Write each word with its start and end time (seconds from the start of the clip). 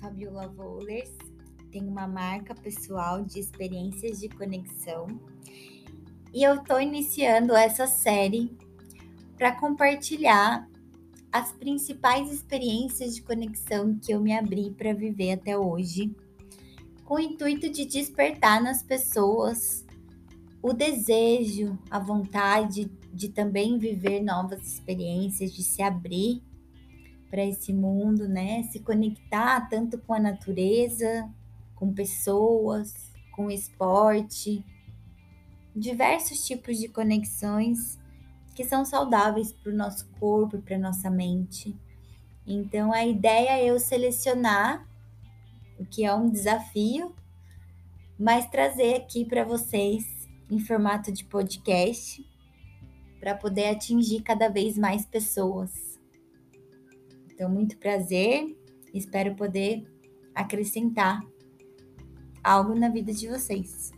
Fabiola 0.00 0.48
Vollers, 0.48 1.10
tenho 1.70 1.88
uma 1.88 2.08
marca 2.08 2.52
pessoal 2.52 3.24
de 3.24 3.38
experiências 3.38 4.18
de 4.18 4.28
conexão 4.28 5.06
e 6.34 6.42
eu 6.42 6.56
estou 6.56 6.80
iniciando 6.80 7.54
essa 7.54 7.86
série 7.86 8.56
para 9.36 9.52
compartilhar 9.52 10.68
as 11.30 11.52
principais 11.52 12.28
experiências 12.32 13.14
de 13.14 13.22
conexão 13.22 13.96
que 13.98 14.12
eu 14.12 14.20
me 14.20 14.36
abri 14.36 14.70
para 14.70 14.92
viver 14.92 15.32
até 15.32 15.56
hoje, 15.56 16.14
com 17.04 17.14
o 17.14 17.20
intuito 17.20 17.70
de 17.70 17.84
despertar 17.84 18.60
nas 18.60 18.82
pessoas 18.82 19.84
o 20.60 20.72
desejo, 20.72 21.78
a 21.88 22.00
vontade 22.00 22.90
de 23.12 23.28
também 23.28 23.78
viver 23.78 24.22
novas 24.22 24.66
experiências, 24.66 25.52
de 25.52 25.62
se 25.62 25.82
abrir 25.82 26.42
para 27.32 27.46
esse 27.46 27.72
mundo, 27.72 28.28
né? 28.28 28.62
Se 28.64 28.78
conectar 28.78 29.66
tanto 29.70 29.96
com 29.96 30.12
a 30.12 30.20
natureza, 30.20 31.26
com 31.74 31.90
pessoas, 31.90 33.10
com 33.34 33.50
esporte, 33.50 34.62
diversos 35.74 36.46
tipos 36.46 36.76
de 36.76 36.88
conexões 36.88 37.98
que 38.54 38.62
são 38.64 38.84
saudáveis 38.84 39.50
para 39.50 39.72
o 39.72 39.74
nosso 39.74 40.06
corpo 40.20 40.60
para 40.60 40.76
nossa 40.76 41.08
mente. 41.08 41.74
Então 42.46 42.92
a 42.92 43.06
ideia 43.06 43.52
é 43.52 43.64
eu 43.64 43.78
selecionar 43.78 44.86
o 45.78 45.86
que 45.86 46.04
é 46.04 46.14
um 46.14 46.28
desafio, 46.28 47.14
mas 48.18 48.44
trazer 48.50 48.96
aqui 48.96 49.24
para 49.24 49.42
vocês 49.42 50.28
em 50.50 50.60
formato 50.60 51.10
de 51.10 51.24
podcast 51.24 52.22
para 53.18 53.34
poder 53.34 53.68
atingir 53.68 54.20
cada 54.20 54.50
vez 54.50 54.76
mais 54.76 55.06
pessoas. 55.06 56.01
Então, 57.32 57.48
muito 57.50 57.78
prazer, 57.78 58.56
espero 58.92 59.34
poder 59.34 59.84
acrescentar 60.34 61.20
algo 62.42 62.74
na 62.74 62.88
vida 62.88 63.12
de 63.12 63.28
vocês. 63.28 63.92